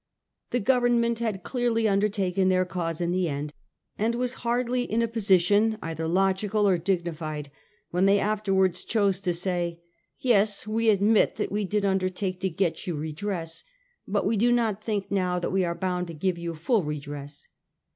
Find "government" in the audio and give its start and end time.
0.59-1.19